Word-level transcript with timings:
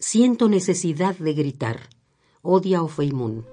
Siento 0.00 0.48
necesidad 0.48 1.16
de 1.16 1.34
gritar. 1.34 1.80
Odia 2.42 2.84
o 2.84 2.86
Feimun. 2.86 3.44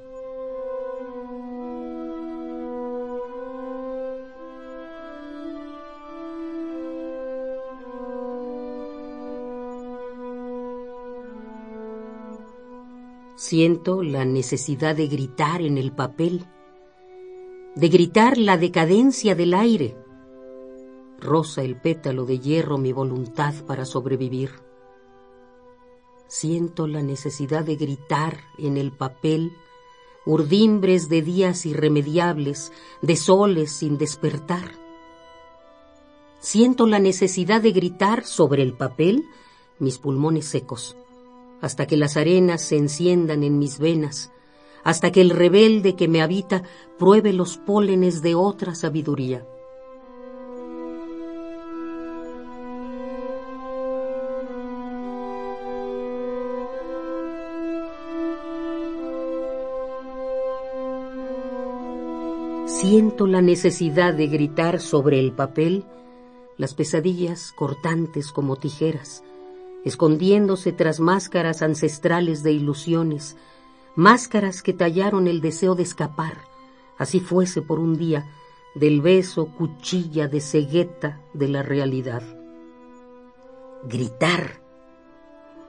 Siento 13.36 14.04
la 14.04 14.23
necesidad 14.23 14.96
de 14.96 15.07
gritar 15.07 15.64
en 15.64 15.80
el 15.80 15.93
papel, 15.93 16.46
de 17.75 17.89
gritar 17.89 18.38
la 18.38 18.59
decadencia 18.59 19.34
del 19.34 19.55
aire. 19.55 19.98
Rosa 21.20 21.64
el 21.64 21.82
pétalo 21.82 22.25
de 22.25 22.38
hierro 22.38 22.77
mi 22.77 22.93
voluntad 22.93 23.55
para 23.66 23.84
sobrevivir. 23.84 24.64
Siento 26.28 26.88
la 26.88 27.02
necesidad 27.02 27.63
de 27.63 27.76
gritar 27.76 28.40
en 28.58 28.77
el 28.77 28.91
papel 28.91 29.54
urdimbres 30.26 31.08
de 31.08 31.22
días 31.22 31.66
irremediables, 31.66 32.72
de 33.02 33.16
soles 33.16 33.72
sin 33.72 33.98
despertar. 33.98 34.72
Siento 36.40 36.88
la 36.88 36.99
necesidad 36.99 37.62
de 37.62 37.72
gritar 37.72 38.26
sobre 38.26 38.63
el 38.63 38.73
papel 38.73 39.26
mis 39.80 39.98
pulmones 39.98 40.46
secos 40.46 40.96
hasta 41.62 41.88
que 41.88 41.98
las 41.98 42.18
arenas 42.18 42.62
se 42.62 42.77
enciendan 42.77 43.44
en 43.44 43.57
mis 43.57 43.80
venas, 43.80 44.32
hasta 44.84 45.12
que 45.12 45.21
el 45.21 45.32
rebelde 45.32 45.96
que 45.96 46.07
me 46.07 46.21
habita 46.21 46.62
pruebe 46.99 47.34
los 47.34 47.57
pólenes 47.57 48.21
de 48.21 48.35
otra 48.35 48.76
sabiduría. 48.76 49.46
Siento 62.66 63.27
la 63.27 63.41
necesidad 63.41 64.16
de 64.16 64.25
gritar 64.25 64.81
sobre 64.81 65.19
el 65.19 65.31
papel 65.34 65.85
las 66.58 66.74
pesadillas 66.74 67.52
cortantes 67.52 68.31
como 68.31 68.56
tijeras, 68.56 69.24
escondiéndose 69.84 70.72
tras 70.72 71.00
máscaras 71.00 71.62
ancestrales 71.62 72.41
de 72.41 72.53
ilusiones, 72.53 73.38
máscaras 73.96 74.63
que 74.63 74.74
tallaron 74.74 75.28
el 75.28 75.41
deseo 75.41 75.75
de 75.75 75.84
escapar, 75.84 76.38
así 76.97 77.19
fuese 77.19 77.62
por 77.62 77.80
un 77.80 77.97
día, 77.97 78.25
del 78.74 79.00
beso 79.02 79.46
cuchilla 79.46 80.28
de 80.28 80.41
cegueta 80.41 81.22
de 81.34 81.50
la 81.50 81.62
realidad. 81.62 82.24
Gritar. 83.84 84.59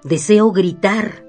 Deseo 0.02 0.50
gritar. 0.50 1.25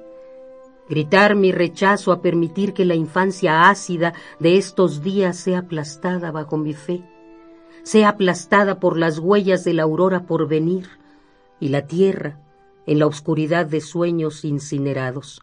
Gritar 0.90 1.36
mi 1.36 1.52
rechazo 1.52 2.12
a 2.12 2.22
permitir 2.22 2.74
que 2.74 2.86
la 2.86 2.96
infancia 2.96 3.70
ácida 3.70 4.14
de 4.40 4.58
estos 4.58 5.02
días 5.02 5.38
sea 5.38 5.60
aplastada 5.60 6.32
bajo 6.32 6.58
mi 6.58 6.74
fe, 6.74 7.04
sea 7.84 8.10
aplastada 8.10 8.80
por 8.80 8.98
las 8.98 9.20
huellas 9.20 9.64
de 9.64 9.74
la 9.74 9.84
aurora 9.84 10.26
por 10.26 10.48
venir, 10.48 10.88
y 11.60 11.70
la 11.70 11.88
tierra, 11.88 12.40
en 12.86 13.00
la 13.00 13.08
oscuridad 13.08 13.66
de 13.66 13.82
sueños 13.82 14.46
incinerados. 14.46 15.42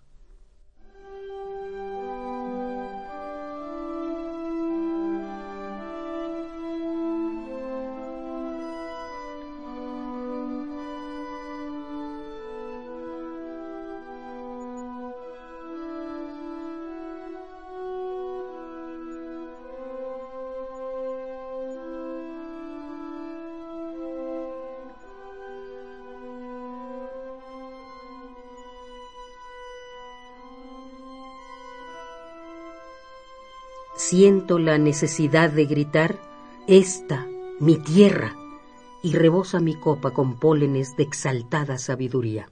Siento 33.97 34.59
la 34.59 34.79
necesidad 34.79 35.51
de 35.51 35.67
gritar, 35.67 36.19
esta, 36.67 37.27
mi 37.61 37.77
tierra, 37.77 38.35
y 39.03 39.13
rebosa 39.13 39.61
mi 39.61 39.75
copa 39.75 40.13
con 40.13 40.39
pólenes 40.39 40.97
de 40.97 41.03
exaltada 41.03 41.79
sabiduría. 41.79 42.49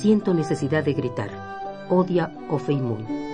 Siento 0.00 0.32
necesidad 0.32 0.82
de 0.82 0.94
gritar. 0.94 1.28
Odia 1.90 2.32
o 2.48 2.56
Feimun. 2.56 3.29